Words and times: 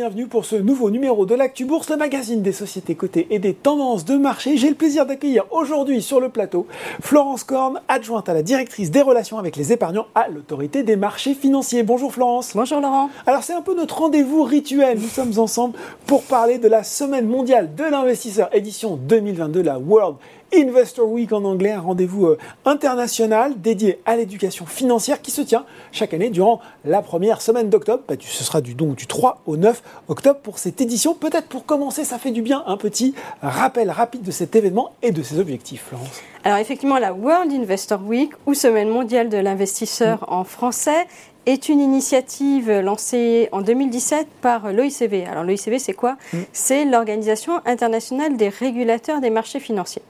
bienvenue 0.00 0.28
pour 0.28 0.46
ce 0.46 0.56
nouveau 0.56 0.90
numéro 0.90 1.26
de 1.26 1.34
l'Actu 1.34 1.66
Bourse, 1.66 1.90
le 1.90 1.98
magazine 1.98 2.40
des 2.40 2.52
sociétés 2.52 2.94
cotées 2.94 3.26
et 3.28 3.38
des 3.38 3.52
tendances 3.52 4.06
de 4.06 4.16
marché. 4.16 4.56
J'ai 4.56 4.70
le 4.70 4.74
plaisir 4.74 5.04
d'accueillir 5.04 5.44
aujourd'hui 5.50 6.00
sur 6.00 6.20
le 6.20 6.30
plateau 6.30 6.66
Florence 7.02 7.44
Korn, 7.44 7.82
adjointe 7.86 8.26
à 8.30 8.32
la 8.32 8.42
directrice 8.42 8.90
des 8.90 9.02
relations 9.02 9.38
avec 9.38 9.56
les 9.56 9.74
épargnants 9.74 10.06
à 10.14 10.28
l'autorité 10.28 10.84
des 10.84 10.96
marchés 10.96 11.34
financiers. 11.34 11.82
Bonjour 11.82 12.14
Florence. 12.14 12.52
Bonjour 12.54 12.80
Laurent. 12.80 13.10
Alors 13.26 13.42
c'est 13.42 13.52
un 13.52 13.60
peu 13.60 13.76
notre 13.76 13.98
rendez-vous 13.98 14.42
rituel. 14.42 14.98
Nous 14.98 15.08
sommes 15.08 15.38
ensemble 15.38 15.76
pour 16.06 16.22
parler 16.22 16.56
de 16.56 16.68
la 16.68 16.82
semaine 16.82 17.26
mondiale 17.26 17.74
de 17.74 17.84
l'investisseur 17.84 18.48
édition 18.56 18.96
2022, 18.96 19.60
la 19.60 19.78
World 19.78 20.16
Investor 20.54 21.08
Week 21.08 21.32
en 21.32 21.44
anglais, 21.44 21.72
un 21.72 21.80
rendez-vous 21.80 22.26
euh, 22.26 22.38
international 22.64 23.60
dédié 23.60 24.00
à 24.04 24.16
l'éducation 24.16 24.66
financière 24.66 25.22
qui 25.22 25.30
se 25.30 25.42
tient 25.42 25.64
chaque 25.92 26.14
année 26.14 26.30
durant 26.30 26.60
la 26.84 27.02
première 27.02 27.40
semaine 27.40 27.70
d'octobre. 27.70 28.02
Bah, 28.08 28.14
ce 28.20 28.44
sera 28.44 28.60
du, 28.60 28.74
donc 28.74 28.96
du 28.96 29.06
3 29.06 29.42
au 29.46 29.56
9 29.56 29.82
octobre 30.08 30.40
pour 30.40 30.58
cette 30.58 30.80
édition. 30.80 31.14
Peut-être 31.14 31.46
pour 31.46 31.66
commencer, 31.66 32.04
ça 32.04 32.18
fait 32.18 32.30
du 32.30 32.42
bien 32.42 32.62
un 32.66 32.76
petit 32.76 33.14
rappel 33.42 33.90
rapide 33.90 34.22
de 34.22 34.30
cet 34.30 34.56
événement 34.56 34.92
et 35.02 35.12
de 35.12 35.22
ses 35.22 35.38
objectifs, 35.38 35.86
Florence. 35.88 36.20
Alors 36.44 36.58
effectivement, 36.58 36.98
la 36.98 37.12
World 37.12 37.52
Investor 37.52 38.00
Week 38.04 38.32
ou 38.46 38.54
Semaine 38.54 38.88
mondiale 38.88 39.28
de 39.28 39.38
l'investisseur 39.38 40.22
mm. 40.22 40.32
en 40.32 40.44
français 40.44 41.06
est 41.46 41.68
une 41.68 41.80
initiative 41.80 42.70
lancée 42.70 43.48
en 43.52 43.62
2017 43.62 44.26
par 44.42 44.72
l'OICV. 44.72 45.26
Alors 45.26 45.44
l'OICV, 45.44 45.78
c'est 45.78 45.94
quoi 45.94 46.16
mm. 46.32 46.38
C'est 46.52 46.84
l'Organisation 46.84 47.60
internationale 47.64 48.36
des 48.36 48.48
régulateurs 48.48 49.20
des 49.20 49.30
marchés 49.30 49.60
financiers. 49.60 50.02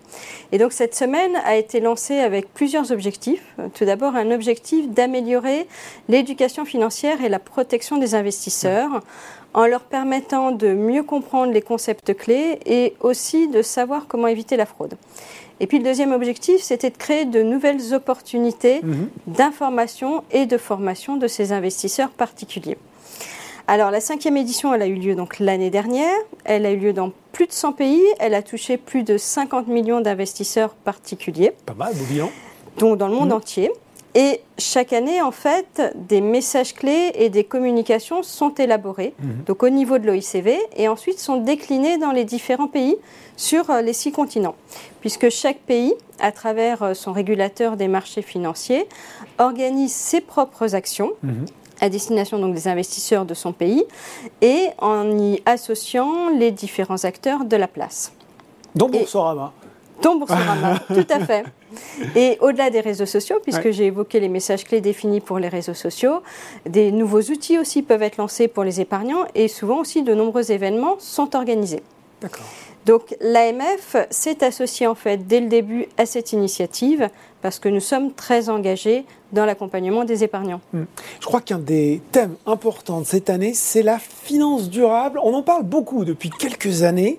Et 0.52 0.58
donc 0.58 0.72
cette 0.72 0.94
semaine 0.94 1.36
a 1.44 1.56
été 1.56 1.80
lancée 1.80 2.18
avec 2.18 2.52
plusieurs 2.52 2.92
objectifs. 2.92 3.44
Tout 3.74 3.84
d'abord, 3.84 4.16
un 4.16 4.30
objectif 4.30 4.88
d'améliorer 4.88 5.66
l'éducation 6.08 6.64
financière 6.64 7.22
et 7.22 7.28
la 7.28 7.38
protection 7.38 7.98
des 7.98 8.14
investisseurs. 8.14 9.02
en 9.52 9.66
leur 9.66 9.80
permettant 9.80 10.52
de 10.52 10.72
mieux 10.72 11.02
comprendre 11.02 11.52
les 11.52 11.60
concepts 11.60 12.14
clés 12.16 12.60
et 12.66 12.94
aussi 13.00 13.48
de 13.48 13.62
savoir 13.62 14.06
comment 14.06 14.28
éviter 14.28 14.56
la 14.56 14.64
fraude. 14.64 14.94
Et 15.60 15.66
puis 15.66 15.78
le 15.78 15.84
deuxième 15.84 16.12
objectif, 16.12 16.62
c'était 16.62 16.90
de 16.90 16.96
créer 16.96 17.26
de 17.26 17.42
nouvelles 17.42 17.92
opportunités 17.92 18.80
mhm. 18.82 19.10
d'information 19.26 20.24
et 20.30 20.46
de 20.46 20.56
formation 20.56 21.16
de 21.16 21.28
ces 21.28 21.52
investisseurs 21.52 22.10
particuliers. 22.10 22.78
Alors 23.68 23.90
la 23.90 24.00
cinquième 24.00 24.36
édition, 24.36 24.74
elle 24.74 24.82
a 24.82 24.86
eu 24.86 24.94
lieu 24.94 25.14
donc 25.14 25.38
l'année 25.38 25.70
dernière. 25.70 26.16
Elle 26.44 26.66
a 26.66 26.72
eu 26.72 26.76
lieu 26.76 26.92
dans 26.92 27.12
plus 27.32 27.46
de 27.46 27.52
100 27.52 27.74
pays. 27.74 28.02
Elle 28.18 28.34
a 28.34 28.42
touché 28.42 28.78
plus 28.78 29.04
de 29.04 29.18
50 29.18 29.68
millions 29.68 30.00
d'investisseurs 30.00 30.70
particuliers. 30.70 31.52
Pas 31.66 31.74
mal, 31.74 31.94
beau 31.94 32.04
bilan. 32.04 32.30
Donc 32.78 32.98
dans 32.98 33.08
le 33.08 33.14
monde 33.14 33.28
mhm. 33.28 33.36
entier. 33.36 33.70
Et 34.14 34.40
chaque 34.58 34.92
année, 34.92 35.22
en 35.22 35.30
fait, 35.30 35.94
des 35.94 36.20
messages 36.20 36.74
clés 36.74 37.12
et 37.14 37.28
des 37.28 37.44
communications 37.44 38.22
sont 38.22 38.52
élaborés, 38.54 39.14
mhm. 39.20 39.44
donc 39.46 39.62
au 39.62 39.68
niveau 39.68 39.98
de 39.98 40.06
l'OICV, 40.06 40.58
et 40.76 40.88
ensuite 40.88 41.20
sont 41.20 41.36
déclinés 41.36 41.96
dans 41.98 42.10
les 42.10 42.24
différents 42.24 42.66
pays 42.66 42.96
sur 43.36 43.70
euh, 43.70 43.82
les 43.82 43.92
six 43.92 44.10
continents, 44.10 44.56
puisque 45.00 45.30
chaque 45.30 45.60
pays, 45.60 45.94
à 46.18 46.32
travers 46.32 46.82
euh, 46.82 46.94
son 46.94 47.12
régulateur 47.12 47.76
des 47.76 47.88
marchés 47.88 48.22
financiers, 48.22 48.86
organise 49.38 49.92
ses 49.92 50.20
propres 50.20 50.74
actions. 50.74 51.12
Mhm. 51.22 51.46
à 51.82 51.88
destination 51.88 52.38
donc 52.38 52.54
des 52.54 52.68
investisseurs 52.68 53.24
de 53.24 53.32
son 53.32 53.54
pays 53.54 53.84
et 54.42 54.66
en 54.76 55.18
y 55.18 55.40
associant 55.46 56.28
les 56.28 56.50
différents 56.50 57.04
acteurs 57.04 57.46
de 57.46 57.56
la 57.56 57.68
place. 57.68 58.12
Donc 58.74 58.90
Boursorama. 58.92 59.54
Dont 60.02 60.16
Boursorama, 60.16 60.78
tout 60.88 61.06
à 61.10 61.20
fait. 61.20 61.44
Et 62.16 62.38
au-delà 62.40 62.70
des 62.70 62.80
réseaux 62.80 63.06
sociaux, 63.06 63.36
puisque 63.42 63.70
j'ai 63.70 63.86
évoqué 63.86 64.20
les 64.20 64.28
messages 64.28 64.64
clés 64.64 64.80
définis 64.80 65.20
pour 65.20 65.38
les 65.38 65.48
réseaux 65.48 65.74
sociaux, 65.74 66.22
des 66.66 66.90
nouveaux 66.90 67.22
outils 67.22 67.58
aussi 67.58 67.82
peuvent 67.82 68.02
être 68.02 68.16
lancés 68.16 68.48
pour 68.48 68.64
les 68.64 68.80
épargnants 68.80 69.26
et 69.34 69.48
souvent 69.48 69.80
aussi 69.80 70.02
de 70.02 70.14
nombreux 70.14 70.52
événements 70.52 70.96
sont 70.98 71.36
organisés. 71.36 71.82
D'accord. 72.20 72.46
Donc 72.86 73.14
l'AMF 73.20 73.96
s'est 74.10 74.42
associé 74.42 74.86
en 74.86 74.94
fait 74.94 75.26
dès 75.26 75.40
le 75.40 75.48
début 75.48 75.86
à 75.98 76.06
cette 76.06 76.32
initiative 76.32 77.08
parce 77.42 77.58
que 77.58 77.68
nous 77.68 77.80
sommes 77.80 78.12
très 78.12 78.48
engagés 78.48 79.04
dans 79.32 79.44
l'accompagnement 79.44 80.04
des 80.04 80.24
épargnants. 80.24 80.60
Hmm. 80.72 80.84
Je 81.20 81.26
crois 81.26 81.40
qu'un 81.40 81.58
des 81.58 82.00
thèmes 82.10 82.36
importants 82.46 83.00
de 83.00 83.06
cette 83.06 83.30
année, 83.30 83.52
c'est 83.54 83.82
la 83.82 83.98
finance 83.98 84.70
durable. 84.70 85.20
On 85.22 85.34
en 85.34 85.42
parle 85.42 85.64
beaucoup 85.64 86.04
depuis 86.04 86.30
quelques 86.30 86.82
années. 86.82 87.18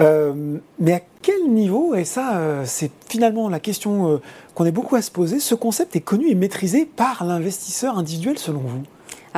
Euh, 0.00 0.58
mais 0.78 0.92
à 0.92 1.00
quel 1.22 1.48
niveau, 1.48 1.94
et 1.94 2.04
ça 2.04 2.38
euh, 2.38 2.62
c'est 2.64 2.92
finalement 3.08 3.48
la 3.48 3.58
question 3.58 4.12
euh, 4.12 4.20
qu'on 4.54 4.64
est 4.64 4.72
beaucoup 4.72 4.94
à 4.94 5.02
se 5.02 5.10
poser, 5.10 5.40
ce 5.40 5.54
concept 5.54 5.96
est 5.96 6.00
connu 6.00 6.28
et 6.28 6.34
maîtrisé 6.34 6.86
par 6.86 7.24
l'investisseur 7.24 7.98
individuel 7.98 8.38
selon 8.38 8.60
vous? 8.60 8.82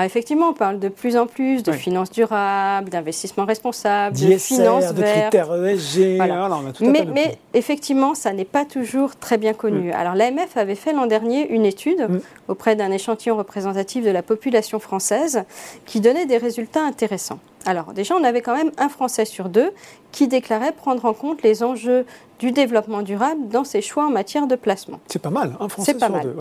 Alors 0.00 0.06
effectivement, 0.06 0.49
on 0.49 0.55
parle 0.55 0.78
de 0.78 0.88
plus 0.88 1.19
en 1.19 1.27
plus 1.27 1.62
de 1.62 1.72
finances 1.72 2.11
durables, 2.11 2.88
d'investissement 2.88 3.44
responsable, 3.44 4.16
de 4.16 4.38
finances 4.38 4.94
de 4.94 5.03
critères 5.03 5.55
ESG. 5.55 6.16
Voilà. 6.16 6.49
mais, 6.81 7.05
mais 7.05 7.38
effectivement, 7.53 8.15
ça 8.15 8.33
n'est 8.33 8.47
pas 8.47 8.65
toujours 8.65 9.16
très 9.16 9.37
bien 9.37 9.53
connu. 9.53 9.91
Mm. 9.91 9.94
Alors 9.94 10.15
l'AMF 10.15 10.56
avait 10.56 10.75
fait 10.75 10.94
l'an 10.94 11.05
dernier 11.05 11.50
une 11.50 11.66
étude 11.66 12.00
mm. 12.09 12.21
auprès 12.49 12.77
d'un 12.77 12.91
échantillon 12.91 13.37
représentatif 13.37 14.03
de 14.03 14.10
la 14.10 14.22
population 14.22 14.78
française 14.78 15.43
qui 15.84 16.00
donnait 16.00 16.25
des 16.25 16.39
résultats 16.39 16.83
intéressants. 16.83 17.41
Alors 17.66 17.93
déjà, 17.93 18.15
on 18.16 18.25
avait 18.25 18.41
quand 18.41 18.56
même 18.56 18.71
un 18.78 18.89
Français 18.89 19.27
sur 19.27 19.50
deux 19.50 19.71
qui 20.12 20.28
déclarait 20.28 20.72
prendre 20.72 21.05
en 21.05 21.12
compte 21.12 21.43
les 21.43 21.62
enjeux 21.62 22.06
du 22.39 22.53
développement 22.53 23.03
durable 23.03 23.49
dans 23.49 23.65
ses 23.65 23.83
choix 23.83 24.06
en 24.06 24.10
matière 24.10 24.47
de 24.47 24.56
placement. 24.56 24.99
C'est 25.09 25.21
pas 25.21 25.28
mal, 25.28 25.56
un 25.60 25.69
Français 25.69 25.94
sur 25.99 26.09
deux. 26.09 26.34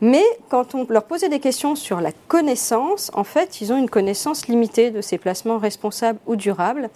Mais 0.00 0.24
quand 0.48 0.74
on 0.74 0.86
leur 0.88 1.04
posait 1.04 1.28
des 1.28 1.40
questions 1.40 1.74
sur 1.74 2.00
la 2.00 2.12
connaissance, 2.28 3.10
en 3.14 3.24
fait, 3.24 3.60
ils 3.60 3.72
ont 3.72 3.76
une 3.76 3.90
connaissance 3.90 4.48
limitée 4.48 4.90
de 4.90 5.02
ces 5.02 5.18
placements 5.18 5.58
responsables 5.58 6.18
ou 6.26 6.36
durables. 6.36 6.88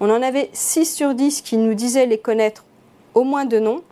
On 0.00 0.10
en 0.10 0.22
avait 0.22 0.50
6 0.52 0.86
sur 0.86 1.14
10 1.14 1.42
qui 1.42 1.56
nous 1.56 1.74
disaient 1.74 2.06
les 2.06 2.18
connaître 2.18 2.64
au 3.14 3.22
moins 3.22 3.44
de 3.44 3.60
nom, 3.60 3.82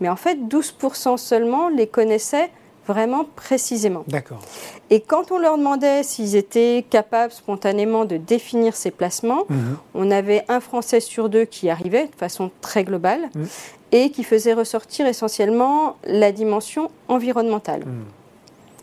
mais 0.00 0.08
en 0.08 0.16
fait, 0.16 0.36
12% 0.36 1.16
seulement 1.16 1.68
les 1.68 1.86
connaissaient 1.86 2.50
vraiment 2.86 3.24
précisément. 3.36 4.04
D'accord. 4.08 4.40
Et 4.90 5.00
quand 5.00 5.32
on 5.32 5.38
leur 5.38 5.58
demandait 5.58 6.02
s'ils 6.02 6.36
étaient 6.36 6.84
capables 6.88 7.32
spontanément 7.32 8.04
de 8.04 8.16
définir 8.16 8.76
ces 8.76 8.90
placements, 8.90 9.44
mhm. 9.48 9.76
on 9.94 10.10
avait 10.10 10.44
un 10.48 10.60
Français 10.60 11.00
sur 11.00 11.28
deux 11.28 11.44
qui 11.44 11.68
arrivait 11.68 12.06
de 12.06 12.14
façon 12.14 12.50
très 12.60 12.84
globale 12.84 13.28
mhm. 13.34 13.46
et 13.92 14.10
qui 14.10 14.24
faisait 14.24 14.54
ressortir 14.54 15.06
essentiellement 15.06 15.96
la 16.04 16.32
dimension 16.32 16.90
environnementale. 17.08 17.84
Mhm. 17.84 18.04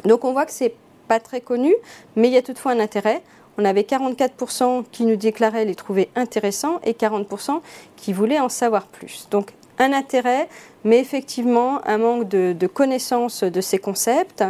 Donc 0.06 0.26
on 0.26 0.34
voit 0.34 0.46
que 0.46 0.52
c'est 0.52 0.76
pas 1.08 1.20
très 1.20 1.42
connu, 1.42 1.74
mais 2.16 2.28
il 2.28 2.34
y 2.34 2.38
a 2.38 2.42
toutefois 2.42 2.74
un 2.74 2.80
intérêt. 2.80 3.24
On 3.58 3.66
avait 3.66 3.84
44% 3.84 4.84
qui 4.92 5.06
nous 5.06 5.16
déclaraient 5.16 5.66
les 5.66 5.76
trouver 5.76 6.10
intéressants 6.16 6.80
et 6.84 6.94
40% 6.94 7.62
qui 7.96 8.12
voulaient 8.12 8.40
en 8.40 8.50
savoir 8.50 8.88
plus. 8.88 9.28
Donc 9.30 9.54
un 9.80 9.94
intérêt, 9.94 10.48
mais 10.84 11.00
effectivement 11.00 11.86
un 11.88 11.98
manque 11.98 12.28
de, 12.28 12.68
connaissance 12.68 13.44
de 13.44 13.62
ces 13.62 13.78
concepts. 13.78 14.44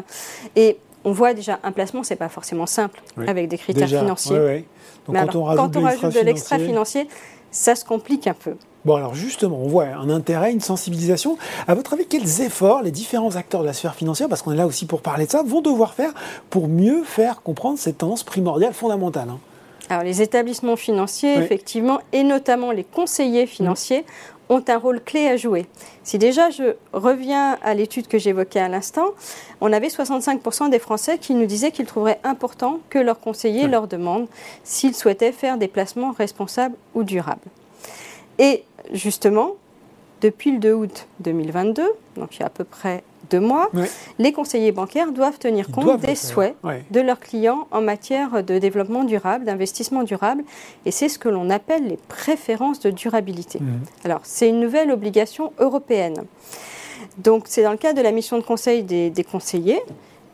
Et 0.56 0.78
on 1.04 1.12
voit 1.12 1.34
déjà 1.34 1.60
un 1.64 1.72
placement, 1.72 2.04
c'est 2.04 2.16
pas 2.16 2.30
forcément 2.30 2.66
simple 2.66 3.02
avec 3.28 3.48
des 3.48 3.58
critères 3.58 3.88
financiers. 3.88 4.66
Donc 5.08 5.18
quand, 5.18 5.36
on 5.36 5.44
rajoute, 5.44 6.14
de 6.14 6.22
l'extra 6.22 6.58
financier, 6.58 7.08
ça 7.52 7.76
se 7.76 7.86
complique 7.86 8.28
un 8.28 8.34
peu. 8.34 8.56
Bon, 8.86 8.96
alors 8.96 9.16
justement, 9.16 9.60
on 9.62 9.68
voit 9.68 9.86
un 9.86 10.10
intérêt, 10.10 10.52
une 10.52 10.60
sensibilisation. 10.60 11.38
À 11.68 11.76
votre 11.76 11.94
avis, 11.94 12.06
quels 12.06 12.42
efforts 12.42 12.82
les 12.82 12.92
différents 12.92 13.38
acteurs 13.38 13.62
de 13.62 13.66
la 13.66 13.74
sphère 13.74 13.96
financière, 13.96 14.28
parce 14.28 14.42
qu'on 14.42 14.52
est 14.52 14.58
là 14.58 14.68
aussi 14.68 14.86
pour 14.86 15.02
parler 15.02 15.26
de 15.26 15.32
ça, 15.32 15.42
vont 15.42 15.62
devoir 15.62 15.94
faire 15.94 16.12
pour 16.50 16.68
mieux 16.68 17.04
faire 17.04 17.42
comprendre 17.42 17.80
cette 17.80 18.00
tendance 18.00 18.24
primordiale, 18.24 18.74
fondamentale 18.74 19.30
hein? 19.30 19.40
Alors 19.90 20.04
les 20.04 20.22
établissements 20.22 20.78
financiers, 20.78 21.38
effectivement, 21.38 22.00
et 22.14 22.24
notamment 22.24 22.72
les 22.72 22.86
conseillers 22.86 23.46
financiers, 23.46 24.06
ont 24.50 24.64
un 24.68 24.78
rôle 24.78 25.02
clé 25.02 25.28
à 25.28 25.38
jouer. 25.38 25.66
Si 26.04 26.18
déjà 26.18 26.50
je 26.50 26.76
reviens 26.92 27.58
à 27.62 27.74
l'étude 27.74 28.08
que 28.08 28.18
j'évoquais 28.18 28.60
à 28.60 28.70
l'instant, 28.70 29.08
on 29.62 29.72
avait 29.72 29.88
65% 29.88 30.70
des 30.70 30.80
Français 30.80 31.18
qui 31.18 31.34
nous 31.34 31.46
disaient 31.46 31.72
qu'ils 31.72 31.86
trouveraient 31.86 32.20
important 32.24 32.80
que 32.90 33.00
leurs 33.00 33.20
conseillers 33.20 33.68
leur 33.68 33.88
demandent 33.88 34.28
s'ils 34.64 34.96
souhaitaient 34.96 35.32
faire 35.32 35.58
des 35.58 35.68
placements 35.68 36.12
responsables 36.12 36.76
ou 36.94 37.04
durables. 37.04 37.50
Et 38.40 38.64
justement, 38.92 39.56
depuis 40.22 40.52
le 40.52 40.60
2 40.60 40.74
août 40.74 41.08
2022, 41.20 41.84
donc 42.16 42.36
il 42.36 42.40
y 42.40 42.44
a 42.44 42.48
à 42.48 42.50
peu 42.50 42.64
près 42.64 43.04
deux 43.30 43.40
mois, 43.40 43.70
les 44.20 44.32
conseillers 44.32 44.72
bancaires 44.72 45.12
doivent 45.12 45.40
tenir 45.40 45.70
compte 45.70 46.02
des 46.02 46.16
souhaits 46.16 46.56
de 46.92 47.00
leurs 47.00 47.20
clients 47.20 47.68
en 47.72 47.82
matière 47.82 48.44
de 48.44 48.60
développement 48.60 49.04
durable, 49.04 49.46
d'investissement 49.46 50.04
durable, 50.04 50.44
et 50.86 50.92
c'est 50.92 51.10
ce 51.10 51.20
que 51.20 51.30
l'on 51.30 51.50
appelle 51.50 51.88
les 51.88 51.98
préférences 52.08 52.80
de 52.80 52.92
durabilité. 52.92 53.60
Mhm. 53.60 53.82
Alors, 54.04 54.22
c'est 54.24 54.50
une 54.50 54.60
nouvelle 54.60 54.92
obligation 54.92 55.54
européenne. 55.60 56.24
Donc, 57.18 57.46
c'est 57.48 57.64
dans 57.64 57.72
le 57.72 57.78
cadre 57.78 57.98
de 57.98 58.04
la 58.04 58.12
mission 58.12 58.38
de 58.38 58.44
conseil 58.44 58.84
des, 58.84 59.10
des 59.10 59.24
conseillers 59.24 59.82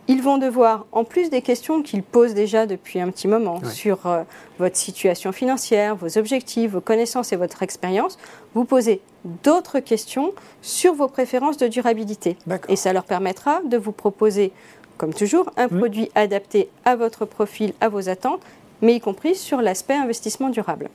ils 0.09 0.21
vont 0.21 0.39
devoir, 0.39 0.87
en 0.91 1.03
plus 1.05 1.29
des 1.29 1.41
questions 1.41 1.81
qu'ils 1.81 2.03
posent 2.03 2.33
déjà 2.33 2.65
depuis 2.65 2.99
un 2.99 3.09
petit 3.11 3.27
moment 3.27 3.61
sur 3.63 4.07
euh, 4.07 4.23
votre 4.57 4.75
situation 4.75 5.31
financière, 5.31 5.95
vos 5.95 6.17
objectifs, 6.17 6.71
vos 6.71 6.81
connaissances 6.81 7.31
et 7.31 7.35
votre 7.35 7.63
expérience, 7.63 8.17
vous 8.55 8.65
poser 8.65 9.01
d'autres 9.43 9.79
questions 9.79 10.33
sur 10.61 10.95
vos 10.95 11.07
préférences 11.07 11.57
de 11.57 11.67
durabilité. 11.67 12.37
Et 12.67 12.75
ça 12.75 12.91
leur 12.91 13.03
permettra 13.03 13.61
de 13.61 13.77
vous 13.77 13.91
proposer, 13.91 14.51
comme 14.97 15.13
toujours, 15.13 15.51
un 15.57 15.67
produit 15.67 16.09
adapté 16.15 16.69
à 16.85 16.95
votre 16.95 17.25
profil, 17.25 17.73
à 17.79 17.87
vos 17.87 18.09
attentes 18.09 18.41
mais 18.81 18.95
y 18.95 18.99
compris 18.99 19.35
sur 19.35 19.61
l'aspect 19.61 19.95
investissement 19.95 20.49
durable. 20.49 20.89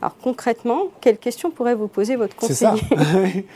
Alors 0.00 0.16
concrètement, 0.22 0.88
quelles 1.00 1.18
questions 1.18 1.50
pourrait 1.50 1.74
vous 1.74 1.88
poser 1.88 2.16
votre 2.16 2.36
conseiller 2.36 2.82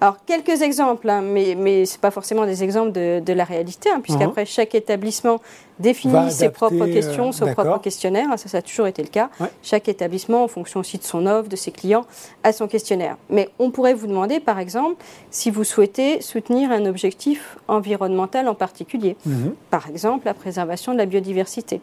Alors 0.00 0.16
quelques 0.26 0.62
exemples, 0.62 1.08
hein, 1.08 1.22
mais, 1.22 1.54
mais 1.54 1.86
ce 1.86 1.94
n'est 1.94 2.00
pas 2.00 2.10
forcément 2.10 2.44
des 2.44 2.64
exemples 2.64 2.92
de, 2.92 3.32
la 3.32 3.44
réalité, 3.44 3.88
hein, 3.90 4.00
puisqu'après 4.02 4.42
uh-huh. 4.42 4.54
chaque 4.54 4.74
établissement 4.74 5.40
définit 5.78 6.30
ses 6.30 6.48
propres 6.48 6.86
questions, 6.86 7.32
son 7.32 7.52
propre 7.52 7.80
questionnaire, 7.80 8.26
ça, 8.36 8.48
ça 8.48 8.58
a 8.58 8.62
toujours 8.62 8.86
été 8.86 9.02
le 9.02 9.08
cas. 9.08 9.30
Chaque 9.62 9.88
établissement, 9.88 10.44
en 10.44 10.48
fonction 10.48 10.80
aussi 10.80 10.98
de 10.98 11.04
son 11.04 11.26
offre, 11.26 11.48
de 11.48 11.56
ses 11.56 11.70
clients, 11.70 12.06
a 12.42 12.52
son 12.52 12.66
questionnaire. 12.66 13.16
Mais 13.30 13.48
on 13.58 13.70
pourrait 13.70 13.94
vous 13.94 14.06
demander, 14.06 14.40
par 14.40 14.58
exemple, 14.58 15.02
si 15.30 15.50
vous 15.50 15.64
souhaitez 15.64 16.20
soutenir 16.20 16.70
un 16.70 16.86
objectif 16.86 17.58
environnemental 17.68 18.48
en 18.48 18.54
particulier, 18.54 19.16
uh-huh. 19.28 19.52
par 19.70 19.88
exemple 19.88 20.26
la 20.26 20.34
préservation 20.34 20.92
de 20.92 20.98
la 20.98 21.06
biodiversité. 21.06 21.80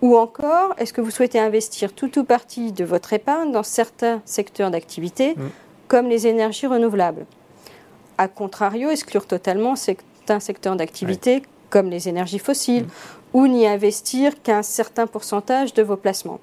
Ou 0.00 0.16
encore, 0.16 0.74
est-ce 0.78 0.92
que 0.92 1.00
vous 1.00 1.10
souhaitez 1.10 1.40
investir 1.40 1.92
tout 1.92 2.18
ou 2.18 2.24
partie 2.24 2.72
de 2.72 2.84
votre 2.84 3.12
épargne 3.12 3.50
dans 3.50 3.64
certains 3.64 4.22
secteurs 4.24 4.70
d'activité, 4.70 5.34
mm. 5.34 5.48
comme 5.88 6.08
les 6.08 6.26
énergies 6.26 6.66
renouvelables? 6.66 7.26
A 8.16 8.28
contrario, 8.28 8.90
exclure 8.90 9.26
totalement 9.26 9.74
certains 9.76 10.40
secteurs 10.40 10.76
d'activité, 10.76 11.42
comme 11.70 11.90
les 11.90 12.08
énergies 12.08 12.38
fossiles, 12.38 12.84
mm. 12.84 12.88
ou 13.34 13.46
n'y 13.48 13.66
investir 13.66 14.40
qu'un 14.42 14.62
certain 14.62 15.06
pourcentage 15.06 15.74
de 15.74 15.82
vos 15.82 15.96
placements. 15.96 16.40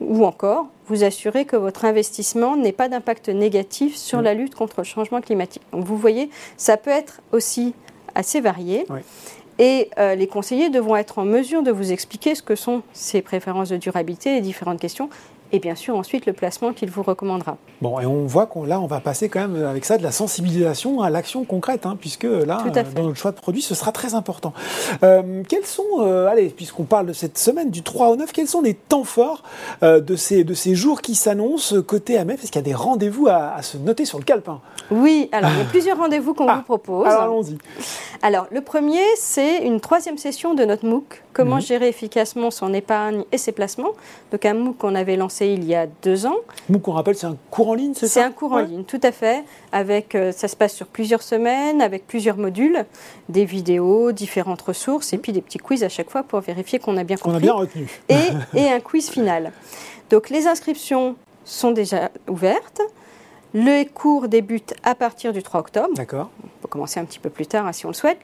Ou 0.00 0.26
encore, 0.26 0.66
vous 0.88 1.04
assurer 1.04 1.44
que 1.44 1.56
votre 1.56 1.84
investissement 1.84 2.56
n'ait 2.56 2.72
pas 2.72 2.88
d'impact 2.88 3.28
négatif 3.28 3.96
sur 3.96 4.18
mm. 4.18 4.24
la 4.24 4.34
lutte 4.34 4.54
contre 4.56 4.74
le 4.78 4.84
changement 4.84 5.20
climatique. 5.20 5.62
Donc 5.72 5.84
vous 5.84 5.96
voyez, 5.96 6.30
ça 6.56 6.76
peut 6.76 6.90
être 6.90 7.20
aussi 7.30 7.74
assez 8.16 8.40
varié. 8.40 8.86
Et 9.58 9.90
euh, 9.98 10.14
les 10.14 10.26
conseillers 10.26 10.68
devront 10.68 10.96
être 10.96 11.18
en 11.18 11.24
mesure 11.24 11.62
de 11.62 11.70
vous 11.70 11.92
expliquer 11.92 12.34
ce 12.34 12.42
que 12.42 12.54
sont 12.54 12.82
ces 12.92 13.22
préférences 13.22 13.70
de 13.70 13.76
durabilité, 13.76 14.34
les 14.34 14.40
différentes 14.42 14.80
questions, 14.80 15.08
et 15.52 15.58
bien 15.58 15.74
sûr 15.74 15.96
ensuite 15.96 16.26
le 16.26 16.32
placement 16.32 16.72
qu'il 16.72 16.90
vous 16.90 17.02
recommandera. 17.02 17.56
Bon, 17.82 18.00
et 18.00 18.06
on 18.06 18.26
voit 18.26 18.46
qu'on 18.46 18.64
là, 18.64 18.80
on 18.80 18.86
va 18.86 19.00
passer 19.00 19.28
quand 19.28 19.46
même 19.46 19.64
avec 19.64 19.84
ça 19.84 19.98
de 19.98 20.02
la 20.02 20.12
sensibilisation 20.12 21.02
à 21.02 21.10
l'action 21.10 21.44
concrète, 21.44 21.86
hein, 21.86 21.96
puisque 22.00 22.24
là, 22.24 22.64
dans 22.94 23.02
notre 23.02 23.18
choix 23.18 23.32
de 23.32 23.36
produit, 23.36 23.62
ce 23.62 23.74
sera 23.74 23.92
très 23.92 24.14
important. 24.14 24.52
Euh, 25.02 25.42
quels 25.48 25.66
sont, 25.66 25.82
euh, 26.00 26.28
allez, 26.28 26.48
puisqu'on 26.48 26.84
parle 26.84 27.06
de 27.06 27.12
cette 27.12 27.38
semaine 27.38 27.70
du 27.70 27.82
3 27.82 28.08
au 28.08 28.16
9, 28.16 28.32
quels 28.32 28.48
sont 28.48 28.62
les 28.62 28.74
temps 28.74 29.04
forts 29.04 29.42
euh, 29.82 30.00
de, 30.00 30.16
ces, 30.16 30.44
de 30.44 30.54
ces 30.54 30.74
jours 30.74 31.02
qui 31.02 31.14
s'annoncent 31.14 31.80
côté 31.82 32.18
AMF 32.18 32.42
Est-ce 32.42 32.52
qu'il 32.52 32.60
y 32.60 32.64
a 32.64 32.68
des 32.68 32.74
rendez-vous 32.74 33.28
à, 33.28 33.62
se 33.62 33.76
noter 33.76 34.04
sur 34.04 34.18
le 34.18 34.24
calepin? 34.24 34.60
Oui, 34.90 35.28
alors 35.32 35.50
il 35.50 35.58
y 35.58 35.62
a 35.62 35.64
plusieurs 35.64 35.98
rendez-vous 35.98 36.34
qu'on 36.34 36.48
ah, 36.48 36.56
vous 36.56 36.62
propose. 36.62 37.06
Alors 37.06 37.22
allons-y. 37.22 37.58
Alors 38.22 38.46
le 38.50 38.60
premier, 38.60 39.02
c'est 39.16 39.58
une 39.58 39.80
troisième 39.80 40.18
session 40.18 40.54
de 40.54 40.64
notre 40.64 40.86
MOOC 40.86 41.22
Comment 41.36 41.56
mhm. 41.56 41.62
gérer 41.62 41.88
efficacement 41.88 42.50
son 42.50 42.72
épargne 42.72 43.24
et 43.30 43.36
ses 43.36 43.52
placements 43.52 43.92
Donc 44.32 44.46
un 44.46 44.54
MOOC 44.54 44.78
qu'on 44.78 44.94
avait 44.94 45.16
lancé 45.16 45.35
il 45.40 45.64
y 45.64 45.74
a 45.74 45.86
deux 46.02 46.26
ans. 46.26 46.36
MOOC, 46.68 46.88
on 46.88 46.92
rappelle, 46.92 47.16
c'est 47.16 47.26
un 47.26 47.36
cours 47.50 47.70
en 47.70 47.74
ligne, 47.74 47.92
c'est 47.94 48.06
ça 48.06 48.14
C'est 48.14 48.22
un 48.22 48.30
cours 48.30 48.52
en 48.52 48.60
ligne, 48.60 48.84
tout 48.84 49.00
à 49.02 49.12
fait. 49.12 49.44
Avec, 49.72 50.14
euh, 50.14 50.32
ça 50.32 50.48
se 50.48 50.56
passe 50.56 50.74
sur 50.74 50.86
plusieurs 50.86 51.22
semaines, 51.22 51.82
avec 51.82 52.06
plusieurs 52.06 52.36
modules, 52.36 52.84
des 53.28 53.44
vidéos, 53.44 54.12
différentes 54.12 54.62
ressources, 54.62 55.12
et 55.12 55.18
puis 55.18 55.32
des 55.32 55.42
petits 55.42 55.58
quiz 55.58 55.84
à 55.84 55.88
chaque 55.88 56.10
fois 56.10 56.22
pour 56.22 56.40
vérifier 56.40 56.78
qu'on 56.78 56.96
a 56.96 57.04
bien 57.04 57.16
compris. 57.16 57.32
Qu'on 57.32 57.36
a 57.36 57.40
bien 57.40 57.52
retenu. 57.52 57.88
Et, 58.08 58.14
et 58.54 58.68
un 58.68 58.80
quiz 58.80 59.10
final. 59.10 59.52
Donc 60.10 60.30
les 60.30 60.46
inscriptions 60.46 61.16
sont 61.44 61.72
déjà 61.72 62.10
ouvertes. 62.28 62.80
Le 63.54 63.84
cours 63.84 64.28
débute 64.28 64.74
à 64.82 64.94
partir 64.94 65.32
du 65.32 65.42
3 65.42 65.60
octobre. 65.60 65.94
D'accord. 65.94 66.30
On 66.44 66.48
peut 66.62 66.68
commencer 66.68 67.00
un 67.00 67.04
petit 67.04 67.18
peu 67.18 67.30
plus 67.30 67.46
tard 67.46 67.66
hein, 67.66 67.72
si 67.72 67.86
on 67.86 67.90
le 67.90 67.94
souhaite. 67.94 68.18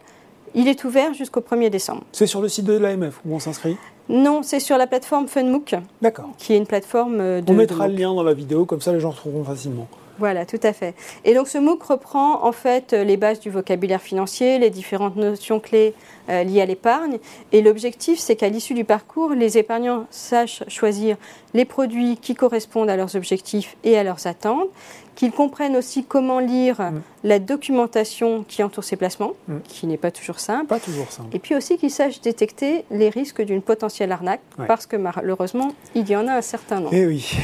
Il 0.54 0.68
est 0.68 0.84
ouvert 0.84 1.14
jusqu'au 1.14 1.40
1er 1.40 1.70
décembre. 1.70 2.02
C'est 2.12 2.26
sur 2.26 2.42
le 2.42 2.48
site 2.48 2.66
de 2.66 2.74
l'AMF 2.74 3.20
où 3.24 3.34
on 3.34 3.38
s'inscrit? 3.38 3.76
Non, 4.08 4.42
c'est 4.42 4.60
sur 4.60 4.76
la 4.76 4.86
plateforme 4.86 5.28
FunMOOC. 5.28 5.76
D'accord. 6.00 6.30
Qui 6.38 6.54
est 6.54 6.56
une 6.56 6.66
plateforme 6.66 7.20
euh, 7.20 7.40
de. 7.40 7.52
On 7.52 7.54
mettra 7.54 7.88
le 7.88 7.94
lien 7.94 8.14
dans 8.14 8.22
la 8.22 8.34
vidéo, 8.34 8.64
comme 8.64 8.80
ça 8.80 8.92
les 8.92 9.00
gens 9.00 9.12
trouveront 9.12 9.44
facilement. 9.44 9.88
Voilà, 10.22 10.46
tout 10.46 10.60
à 10.62 10.72
fait. 10.72 10.94
Et 11.24 11.34
donc 11.34 11.48
ce 11.48 11.58
MOOC 11.58 11.82
reprend 11.82 12.44
en 12.44 12.52
fait 12.52 12.92
les 12.92 13.16
bases 13.16 13.40
du 13.40 13.50
vocabulaire 13.50 14.00
financier, 14.00 14.60
les 14.60 14.70
différentes 14.70 15.16
notions 15.16 15.58
clés 15.58 15.94
euh, 16.28 16.44
liées 16.44 16.60
à 16.60 16.64
l'épargne. 16.64 17.18
Et 17.50 17.60
l'objectif, 17.60 18.20
c'est 18.20 18.36
qu'à 18.36 18.48
l'issue 18.48 18.74
du 18.74 18.84
parcours, 18.84 19.30
les 19.30 19.58
épargnants 19.58 20.06
sachent 20.12 20.62
choisir 20.68 21.16
les 21.54 21.64
produits 21.64 22.18
qui 22.18 22.36
correspondent 22.36 22.88
à 22.88 22.96
leurs 22.96 23.16
objectifs 23.16 23.76
et 23.82 23.98
à 23.98 24.04
leurs 24.04 24.28
attentes, 24.28 24.68
qu'ils 25.16 25.32
comprennent 25.32 25.76
aussi 25.76 26.04
comment 26.04 26.38
lire 26.38 26.80
mm. 26.80 27.02
la 27.24 27.40
documentation 27.40 28.44
qui 28.46 28.62
entoure 28.62 28.84
ces 28.84 28.94
placements, 28.94 29.32
mm. 29.48 29.56
qui 29.66 29.88
n'est 29.88 29.96
pas 29.96 30.12
toujours 30.12 30.38
simple. 30.38 30.66
Pas 30.66 30.78
toujours 30.78 31.10
simple. 31.10 31.34
Et 31.34 31.40
puis 31.40 31.56
aussi 31.56 31.78
qu'ils 31.78 31.90
sachent 31.90 32.20
détecter 32.20 32.84
les 32.92 33.08
risques 33.08 33.42
d'une 33.42 33.60
potentielle 33.60 34.12
arnaque, 34.12 34.42
parce 34.68 34.86
que 34.86 34.94
malheureusement, 34.94 35.72
il 35.96 36.08
y 36.08 36.14
en 36.14 36.28
a 36.28 36.34
un 36.34 36.42
certain 36.42 36.78
nombre. 36.78 36.94
Eh 36.94 37.06
oui. 37.06 37.36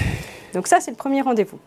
Donc 0.54 0.69
ça, 0.69 0.78
c'est 0.78 0.92
le 0.92 0.96
premier 0.96 1.22
rendez-vous. 1.22 1.58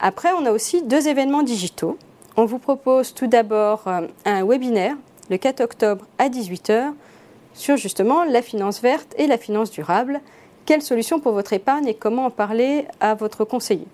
Après, 0.00 0.30
on 0.32 0.46
a 0.46 0.50
aussi 0.50 0.82
deux 0.82 1.08
événements 1.08 1.42
digitaux. 1.42 1.98
On 2.36 2.46
vous 2.46 2.58
propose 2.58 3.12
tout 3.12 3.26
d'abord 3.26 3.82
euh, 3.86 4.06
un 4.24 4.44
webinaire 4.44 4.96
le 5.28 5.36
4 5.36 5.60
octobre 5.60 6.06
à 6.18 6.28
18h 6.28 6.92
sur 7.54 7.76
justement 7.76 8.24
la 8.24 8.42
finance 8.42 8.80
verte 8.80 9.14
et 9.18 9.26
la 9.26 9.36
finance 9.36 9.70
durable. 9.70 10.20
Quelle 10.64 10.82
solution 10.82 11.20
pour 11.20 11.32
votre 11.32 11.52
épargne 11.52 11.86
et 11.86 11.94
comment 11.94 12.26
en 12.26 12.30
parler 12.30 12.86
à 13.00 13.14
votre 13.14 13.44
conseiller? 13.44 13.86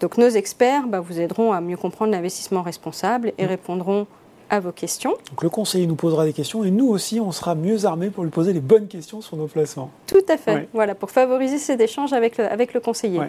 Donc 0.00 0.16
nos 0.16 0.28
experts 0.28 0.86
bah, 0.86 1.00
vous 1.00 1.20
aideront 1.20 1.52
à 1.52 1.60
mieux 1.60 1.76
comprendre 1.76 2.12
l'investissement 2.12 2.62
responsable 2.62 3.32
et 3.36 3.44
mm. 3.44 3.48
répondront 3.48 4.06
à 4.50 4.60
vos 4.60 4.72
questions. 4.72 5.14
Donc 5.30 5.42
le 5.42 5.48
conseiller 5.48 5.86
nous 5.86 5.94
posera 5.94 6.24
des 6.24 6.32
questions 6.32 6.64
et 6.64 6.70
nous 6.70 6.88
aussi, 6.88 7.20
on 7.20 7.32
sera 7.32 7.54
mieux 7.54 7.84
armés 7.84 8.10
pour 8.10 8.24
lui 8.24 8.30
poser 8.30 8.52
les 8.52 8.60
bonnes 8.60 8.88
questions 8.88 9.20
sur 9.20 9.36
nos 9.36 9.46
placements. 9.46 9.90
Tout 10.06 10.24
à 10.28 10.36
fait, 10.36 10.68
voilà, 10.72 10.94
pour 10.94 11.10
favoriser 11.10 11.58
cet 11.58 11.80
échange 11.80 12.12
avec 12.12 12.36
le, 12.38 12.50
avec 12.50 12.74
le 12.74 12.80
conseiller. 12.80 13.20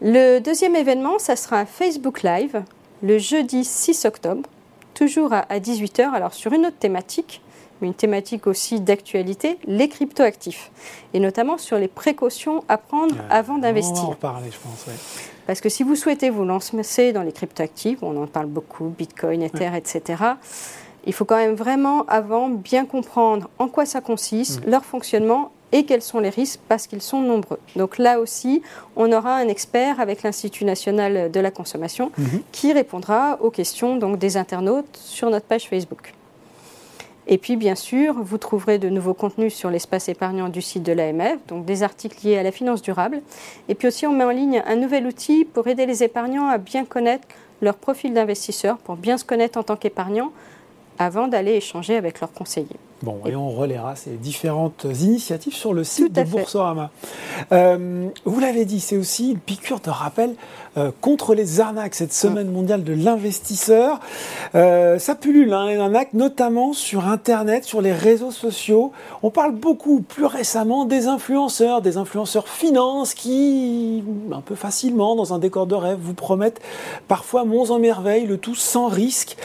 Le 0.00 0.38
deuxième 0.38 0.76
événement, 0.76 1.18
ça 1.18 1.34
sera 1.36 1.58
un 1.58 1.66
Facebook 1.66 2.22
Live 2.22 2.62
le 3.02 3.18
jeudi 3.18 3.64
6 3.64 4.04
octobre, 4.04 4.48
toujours 4.94 5.32
à, 5.32 5.44
18h, 5.58 6.10
alors 6.12 6.34
sur 6.34 6.52
une 6.52 6.66
autre 6.66 6.78
thématique, 6.78 7.40
mais 7.80 7.88
une 7.88 7.94
thématique 7.94 8.46
aussi 8.46 8.80
d'actualité, 8.80 9.58
les 9.66 9.88
cryptoactifs, 9.88 10.70
et 11.14 11.20
notamment 11.20 11.58
sur 11.58 11.78
les 11.78 11.86
précautions 11.86 12.64
à 12.68 12.76
prendre 12.76 13.14
avant 13.30 13.58
d'investir. 13.58 14.04
On 14.04 14.08
va 14.08 14.12
en 14.12 14.14
parler, 14.16 14.50
je 14.50 14.58
pense. 14.58 14.86
Parce 15.46 15.60
que 15.60 15.68
si 15.68 15.84
vous 15.84 15.94
souhaitez 15.94 16.30
vous 16.30 16.44
lancer 16.44 17.12
dans 17.12 17.22
les 17.22 17.32
cryptoactifs, 17.32 18.02
on 18.02 18.20
en 18.20 18.26
parle 18.26 18.46
beaucoup, 18.46 18.92
Bitcoin, 18.96 19.42
Ether, 19.42 19.70
etc., 19.76 20.22
il 21.06 21.12
faut 21.12 21.24
quand 21.24 21.36
même 21.36 21.54
vraiment, 21.54 22.04
avant, 22.06 22.48
bien 22.48 22.84
comprendre 22.84 23.48
en 23.58 23.68
quoi 23.68 23.86
ça 23.86 24.00
consiste, 24.00 24.66
mm. 24.66 24.70
leur 24.70 24.84
fonctionnement 24.84 25.52
et 25.72 25.84
quels 25.84 26.02
sont 26.02 26.20
les 26.20 26.30
risques 26.30 26.60
parce 26.68 26.86
qu'ils 26.86 27.02
sont 27.02 27.20
nombreux. 27.20 27.58
Donc 27.76 27.98
là 27.98 28.20
aussi, 28.20 28.62
on 28.96 29.12
aura 29.12 29.36
un 29.36 29.48
expert 29.48 30.00
avec 30.00 30.22
l'Institut 30.22 30.64
national 30.64 31.30
de 31.30 31.40
la 31.40 31.50
consommation 31.50 32.10
mhm. 32.16 32.42
qui 32.52 32.72
répondra 32.72 33.38
aux 33.40 33.50
questions 33.50 33.96
donc, 33.96 34.18
des 34.18 34.36
internautes 34.36 34.96
sur 34.96 35.30
notre 35.30 35.46
page 35.46 35.68
Facebook. 35.68 36.14
Et 37.30 37.36
puis, 37.36 37.56
bien 37.56 37.74
sûr, 37.74 38.14
vous 38.14 38.38
trouverez 38.38 38.78
de 38.78 38.88
nouveaux 38.88 39.12
contenus 39.12 39.54
sur 39.54 39.68
l'espace 39.68 40.08
épargnant 40.08 40.48
du 40.48 40.62
site 40.62 40.82
de 40.82 40.92
l'AMF, 40.92 41.38
donc 41.46 41.66
des 41.66 41.82
articles 41.82 42.26
liés 42.26 42.38
à 42.38 42.42
la 42.42 42.52
finance 42.52 42.80
durable. 42.80 43.20
Et 43.68 43.74
puis 43.74 43.86
aussi, 43.86 44.06
on 44.06 44.12
met 44.12 44.24
en 44.24 44.30
ligne 44.30 44.62
un 44.66 44.76
nouvel 44.76 45.06
outil 45.06 45.44
pour 45.44 45.68
aider 45.68 45.84
les 45.84 46.02
épargnants 46.02 46.48
à 46.48 46.56
bien 46.56 46.86
connaître 46.86 47.28
leur 47.60 47.74
profil 47.74 48.14
d'investisseur, 48.14 48.78
pour 48.78 48.96
bien 48.96 49.18
se 49.18 49.26
connaître 49.26 49.58
en 49.58 49.62
tant 49.62 49.76
qu'épargnant 49.76 50.32
avant 50.98 51.28
d'aller 51.28 51.52
échanger 51.52 51.96
avec 51.96 52.20
leurs 52.20 52.32
conseillers. 52.32 52.76
Bon, 53.02 53.20
et, 53.26 53.36
on 53.36 53.50
relaiera 53.50 53.94
ces 53.94 54.10
différentes 54.10 54.84
initiatives 55.00 55.54
sur 55.54 55.72
le 55.72 55.84
site 55.84 56.12
de 56.12 56.24
Boursorama. 56.24 56.90
Euh, 57.52 58.08
vous 58.24 58.40
l'avez 58.40 58.64
dit, 58.64 58.80
c'est 58.80 58.96
aussi 58.96 59.30
une 59.30 59.38
piqûre 59.38 59.78
de 59.78 59.90
rappel 59.90 60.34
euh, 60.76 60.90
contre 61.00 61.36
les 61.36 61.60
arnaques, 61.60 61.94
cette 61.94 62.12
semaine 62.12 62.50
mondiale 62.50 62.82
de 62.82 62.92
l'investisseur. 62.92 64.00
Euh, 64.56 64.98
ça 64.98 65.14
pullule, 65.14 65.52
hein, 65.52 65.68
les 65.68 65.76
arnaques, 65.76 66.12
notamment 66.12 66.72
sur 66.72 67.06
Internet, 67.06 67.62
sur 67.62 67.80
les 67.80 67.92
réseaux 67.92 68.32
sociaux. 68.32 68.90
On 69.22 69.30
parle 69.30 69.52
beaucoup, 69.52 70.00
plus 70.00 70.26
récemment, 70.26 70.84
des 70.84 71.06
influenceurs, 71.06 71.82
des 71.82 71.98
influenceurs 71.98 72.48
finance 72.48 73.14
qui, 73.14 74.02
un 74.32 74.40
peu 74.40 74.56
facilement, 74.56 75.14
dans 75.14 75.32
un 75.32 75.38
décor 75.38 75.68
de 75.68 75.76
rêve, 75.76 75.98
vous 76.02 76.14
promettent 76.14 76.60
parfois 77.06 77.44
monts 77.44 77.70
en 77.70 77.78
merveille, 77.78 78.26
le 78.26 78.38
tout 78.38 78.56
sans 78.56 78.88
risque 78.88 79.36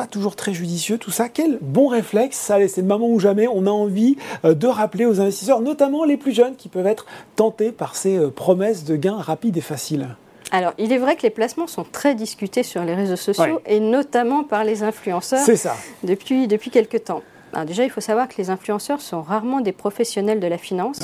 pas 0.00 0.06
toujours 0.06 0.34
très 0.34 0.54
judicieux 0.54 0.96
tout 0.96 1.10
ça. 1.10 1.28
Quel 1.28 1.58
bon 1.60 1.86
réflexe, 1.86 2.38
c'est 2.38 2.78
le 2.78 2.86
moment 2.86 3.06
où 3.06 3.20
jamais 3.20 3.46
on 3.48 3.66
a 3.66 3.70
envie 3.70 4.16
euh, 4.46 4.54
de 4.54 4.66
rappeler 4.66 5.04
aux 5.04 5.20
investisseurs, 5.20 5.60
notamment 5.60 6.04
les 6.04 6.16
plus 6.16 6.32
jeunes 6.32 6.56
qui 6.56 6.70
peuvent 6.70 6.86
être 6.86 7.04
tentés 7.36 7.70
par 7.70 7.94
ces 7.94 8.16
euh, 8.16 8.30
promesses 8.30 8.84
de 8.84 8.96
gains 8.96 9.18
rapides 9.18 9.58
et 9.58 9.60
faciles. 9.60 10.16
Alors, 10.52 10.72
il 10.78 10.90
est 10.94 10.96
vrai 10.96 11.16
que 11.16 11.22
les 11.22 11.30
placements 11.30 11.66
sont 11.66 11.84
très 11.84 12.14
discutés 12.14 12.62
sur 12.62 12.82
les 12.82 12.94
réseaux 12.94 13.16
sociaux 13.16 13.60
et 13.66 13.78
notamment 13.78 14.42
par 14.42 14.64
les 14.64 14.82
influenceurs 14.82 15.44
ça. 15.44 15.76
Depuis, 16.02 16.48
depuis 16.48 16.70
quelques 16.70 17.04
temps. 17.04 17.22
déjà, 17.66 17.84
il 17.84 17.90
faut 17.90 18.00
savoir 18.00 18.26
que 18.26 18.36
les 18.38 18.48
influenceurs 18.48 19.02
sont 19.02 19.20
rarement 19.20 19.60
des 19.60 19.72
professionnels 19.72 20.40
de 20.40 20.46
la 20.46 20.56
finance 20.56 21.00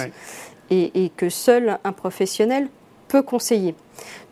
et, 0.70 1.04
et, 1.04 1.10
que 1.10 1.28
seul 1.28 1.78
un 1.84 1.92
professionnel 1.92 2.68
peut 3.08 3.22
conseiller. 3.22 3.74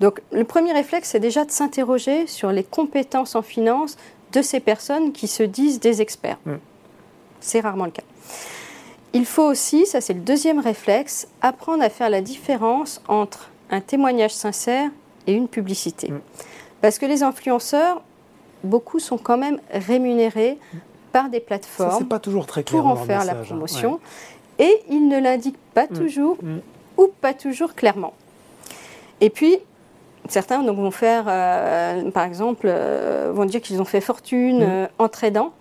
Donc, 0.01 0.21
le 0.33 0.45
premier 0.45 0.73
réflexe, 0.73 1.11
c'est 1.11 1.21
déjà 1.21 1.45
de 1.45 1.51
s'interroger 1.51 2.27
sur 2.27 2.51
les 2.51 2.65
compétences 2.65 3.37
en 3.37 3.43
finance 3.43 3.97
de 4.35 4.43
ces 4.43 4.61
personnes 4.61 5.13
qui 5.13 5.29
se 5.29 5.43
disent 5.43 5.81
des 5.81 6.03
experts. 6.03 6.39
Mm. 6.45 6.55
C'est 7.41 7.61
rarement 7.61 7.87
le 7.87 7.93
cas. 7.93 8.03
Il 9.13 9.25
faut 9.25 9.45
aussi, 9.45 9.87
ça 9.87 10.01
c'est 10.01 10.13
le 10.13 10.21
deuxième 10.21 10.59
réflexe, 10.59 11.29
apprendre 11.41 11.83
à 11.83 11.89
faire 11.89 12.11
la 12.11 12.21
différence 12.21 13.01
entre 13.09 13.51
un 13.71 13.81
témoignage 13.81 14.33
sincère 14.33 14.91
et 15.27 15.33
une 15.33 15.49
publicité. 15.49 16.11
Mm. 16.11 16.21
Parce 16.83 16.99
que 16.99 17.07
les 17.07 17.23
influenceurs, 17.23 18.03
beaucoup 18.65 18.99
sont 18.99 19.19
quand 19.19 19.39
même 19.39 19.61
rémunérés 19.71 20.59
par 21.13 21.29
des 21.29 21.41
plateformes 21.41 22.07
pas 22.07 22.19
toujours 22.19 22.47
très 22.47 22.65
clair 22.65 22.83
pour 22.83 22.91
en 22.91 22.97
faire 22.97 23.25
la 23.25 23.35
hein. 23.35 23.43
promotion. 23.45 24.01
Et 24.59 24.83
ils 24.91 25.07
ne 25.09 25.19
l'indiquent 25.21 25.63
pas 25.73 25.87
mm. 25.87 25.97
toujours 25.97 26.39
ou 26.97 27.09
pas 27.21 27.35
toujours 27.35 27.75
clairement. 27.75 28.15
Et 29.21 29.31
puis, 29.31 29.59
certains 30.29 30.63
donc, 30.63 30.77
vont 30.77 30.91
faire, 30.91 31.25
euh, 31.29 32.11
par 32.11 32.25
exemple, 32.25 32.67
euh, 32.69 33.33
vont 33.35 33.45
dire 33.45 33.61
qu'ils 33.61 33.81
ont 33.81 33.85
fait 33.85 34.01
fortune 34.01 34.63
euh, 34.63 34.87
en 34.99 35.09
tradant. 35.09 35.53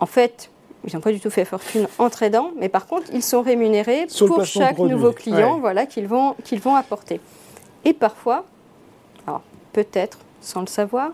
En 0.00 0.06
fait, 0.06 0.50
ils 0.86 0.94
n'ont 0.94 1.00
pas 1.00 1.12
du 1.12 1.20
tout 1.20 1.30
fait 1.30 1.44
fortune 1.44 1.88
en 1.98 2.10
tradant, 2.10 2.52
mais 2.58 2.68
par 2.68 2.86
contre, 2.86 3.06
ils 3.12 3.22
sont 3.22 3.42
rémunérés 3.42 4.06
pour 4.18 4.44
chaque 4.44 4.78
nouveau 4.78 5.12
client 5.12 5.58
voilà, 5.58 5.86
qu'ils 5.86 6.08
vont, 6.08 6.34
qu'ils 6.44 6.60
vont 6.60 6.74
apporter. 6.74 7.20
Et 7.84 7.92
parfois, 7.92 8.44
alors 9.26 9.42
peut-être 9.72 10.18
sans 10.40 10.60
le 10.60 10.66
savoir, 10.66 11.10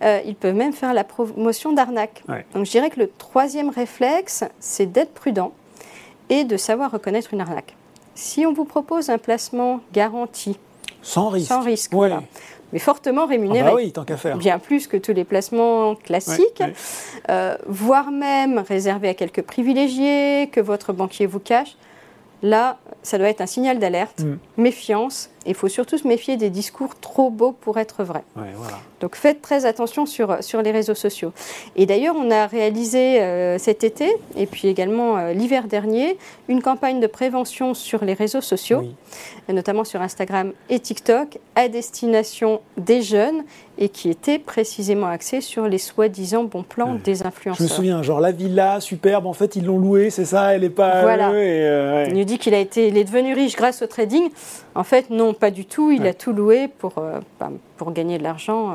ils 0.00 0.34
peuvent 0.34 0.54
même 0.54 0.72
faire 0.72 0.94
la 0.94 1.04
promotion 1.04 1.72
d'arnaque. 1.72 2.22
Donc 2.54 2.64
je 2.64 2.70
dirais 2.70 2.88
que 2.88 3.00
le 3.00 3.10
troisième 3.10 3.68
réflexe, 3.68 4.44
c'est 4.58 4.86
d'être 4.86 5.12
prudent 5.12 5.52
et 6.30 6.44
de 6.44 6.56
savoir 6.56 6.90
reconnaître 6.90 7.34
une 7.34 7.42
arnaque. 7.42 7.76
Si 8.14 8.46
on 8.46 8.54
vous 8.54 8.64
propose 8.64 9.10
un 9.10 9.18
placement 9.18 9.80
garanti, 9.92 10.56
sans 11.04 11.28
risque, 11.28 11.48
sans 11.48 11.60
risque 11.60 11.92
voilà, 11.92 12.22
mais 12.72 12.80
fortement 12.80 13.26
rémunéré. 13.26 13.68
Ah 13.68 13.70
bah 13.70 13.76
oui, 13.76 13.92
tant 13.92 14.04
qu'à 14.04 14.16
faire. 14.16 14.36
Bien 14.36 14.58
plus 14.58 14.88
que 14.88 14.96
tous 14.96 15.12
les 15.12 15.24
placements 15.24 15.94
classiques, 15.94 16.62
euh, 17.30 17.56
voire 17.66 18.10
même 18.10 18.58
réservé 18.58 19.08
à 19.08 19.14
quelques 19.14 19.42
privilégiés, 19.42 20.48
que 20.50 20.60
votre 20.60 20.92
banquier 20.92 21.26
vous 21.26 21.38
cache. 21.38 21.76
Là, 22.42 22.78
ça 23.02 23.16
doit 23.16 23.28
être 23.28 23.40
un 23.40 23.46
signal 23.46 23.78
d'alerte, 23.78 24.20
mm. 24.20 24.38
méfiance. 24.56 25.30
Il 25.46 25.54
faut 25.54 25.68
surtout 25.68 25.98
se 25.98 26.06
méfier 26.06 26.36
des 26.36 26.50
discours 26.50 26.94
trop 27.00 27.30
beaux 27.30 27.52
pour 27.52 27.78
être 27.78 28.04
vrais. 28.04 28.24
Donc 29.00 29.16
faites 29.16 29.42
très 29.42 29.66
attention 29.66 30.06
sur, 30.06 30.42
sur 30.42 30.62
les 30.62 30.70
réseaux 30.70 30.94
sociaux. 30.94 31.32
Et 31.76 31.84
d'ailleurs, 31.86 32.14
on 32.16 32.30
a 32.30 32.46
réalisé 32.46 33.20
euh, 33.20 33.58
cet 33.58 33.84
été, 33.84 34.16
et 34.36 34.46
puis 34.46 34.68
également 34.68 35.18
euh, 35.18 35.32
l'hiver 35.32 35.64
dernier, 35.64 36.16
une 36.48 36.62
campagne 36.62 37.00
de 37.00 37.06
prévention 37.06 37.74
sur 37.74 38.04
les 38.04 38.14
réseaux 38.14 38.40
sociaux, 38.40 38.82
notamment 39.48 39.84
sur 39.84 40.00
Instagram 40.00 40.52
et 40.70 40.80
TikTok, 40.80 41.38
à 41.54 41.68
destination 41.68 42.60
des 42.76 43.02
jeunes 43.02 43.44
et 43.78 43.88
qui 43.88 44.08
était 44.08 44.38
précisément 44.38 45.08
axé 45.08 45.40
sur 45.40 45.66
les 45.66 45.78
soi-disant 45.78 46.44
bons 46.44 46.62
plans 46.62 46.94
des 47.02 47.26
influenceurs. 47.26 47.66
Je 47.66 47.70
me 47.70 47.76
souviens, 47.76 48.02
genre 48.02 48.20
la 48.20 48.32
villa 48.32 48.80
superbe, 48.80 49.26
en 49.26 49.32
fait 49.32 49.56
ils 49.56 49.64
l'ont 49.64 49.78
louée, 49.78 50.10
c'est 50.10 50.24
ça, 50.24 50.54
elle 50.54 50.62
n'est 50.62 50.70
pas. 50.70 51.02
Voilà. 51.02 51.30
Euh, 51.30 52.06
il 52.08 52.14
nous 52.14 52.24
dit 52.24 52.38
qu'il 52.38 52.54
a 52.54 52.58
été, 52.58 52.88
il 52.88 52.96
est 52.96 53.04
devenu 53.04 53.34
riche 53.34 53.56
grâce 53.56 53.82
au 53.82 53.86
trading. 53.86 54.30
En 54.74 54.84
fait, 54.84 55.10
non, 55.10 55.34
pas 55.34 55.50
du 55.50 55.64
tout. 55.64 55.90
Il 55.90 56.06
a 56.06 56.14
tout 56.14 56.32
loué 56.32 56.68
pour, 56.68 56.98
euh, 56.98 57.20
bah, 57.38 57.50
pour 57.76 57.92
gagner 57.92 58.18
de 58.18 58.22
l'argent. 58.22 58.72
Euh, 58.72 58.74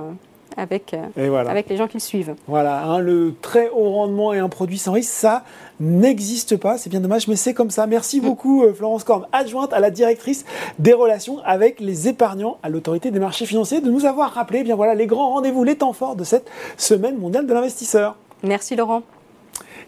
avec, 0.58 0.94
avec 1.16 1.70
les 1.70 1.78
gens 1.78 1.88
qui 1.88 1.98
le 1.98 2.02
suivent. 2.02 2.36
Voilà, 2.48 2.84
hein, 2.84 3.00
le 3.00 3.34
très 3.42 3.70
haut 3.70 3.92
rendement 3.92 4.34
et 4.34 4.40
un 4.40 4.50
produit 4.50 4.78
sans 4.78 4.92
risque, 4.92 5.12
ça 5.12 5.46
n'existe 5.80 6.58
pas. 6.58 6.78
C'est 6.78 6.90
bien 6.90 7.00
dommage, 7.00 7.30
mais 7.30 7.38
c'est 7.38 7.54
comme 7.54 7.70
ça. 7.70 7.88
Merci 7.88 8.20
mm. 8.20 8.24
beaucoup, 8.24 8.66
Florence 8.74 9.06
Corne, 9.06 9.26
adjointe 9.32 9.72
à 9.72 9.80
la 9.80 9.90
directrice 9.90 10.44
des 10.78 10.92
relations 10.92 11.40
avec 11.46 11.80
les 11.80 12.10
épargnants 12.10 12.58
à 12.62 12.68
l'autorité 12.68 13.10
des 13.10 13.20
marchés 13.20 13.46
financiers, 13.46 13.80
de 13.80 13.90
nous 13.90 14.06
avoir 14.06 14.32
rappelé 14.32 14.60
eh 14.60 14.64
bien 14.64 14.76
voilà, 14.76 14.96
les 14.96 15.08
grands 15.08 15.30
rendez-vous, 15.30 15.64
les 15.64 15.78
temps 15.78 15.94
forts 15.94 16.18
de 16.18 16.26
cette 16.26 16.50
semaine 16.76 17.18
mondiale 17.18 17.46
de 17.46 17.54
l'investisseur. 17.54 18.18
Merci, 18.44 18.76
Laurent. 18.76 19.04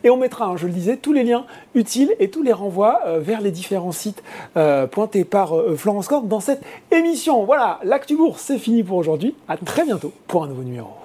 Et 0.03 0.10
on 0.10 0.17
mettra, 0.17 0.46
hein, 0.46 0.58
je 0.58 0.67
le 0.67 0.74
disais, 0.74 0.98
tous 0.98 1.13
les 1.13 1.24
liens 1.24 1.46
utiles 1.75 2.13
et 2.20 2.29
tous 2.29 2.43
les 2.43 2.53
renvois 2.53 3.01
euh, 3.05 3.20
vers 3.20 3.41
les 3.41 3.51
différents 3.51 3.91
sites 3.91 4.24
euh, 4.58 4.88
pointés 4.88 5.24
par 5.24 5.55
euh, 5.58 5.75
Florence 5.75 6.08
Corp 6.08 6.27
dans 6.27 6.39
cette 6.39 6.63
émission. 6.91 7.46
Voilà, 7.46 7.79
l'actu 7.84 8.15
bourse, 8.15 8.41
c'est 8.41 8.58
fini 8.58 8.84
pour 8.84 8.98
aujourd'hui. 8.98 9.36
À 9.48 9.58
très 9.58 9.86
bientôt 9.86 10.12
pour 10.27 10.43
un 10.43 10.48
nouveau 10.48 10.63
numéro. 10.63 11.00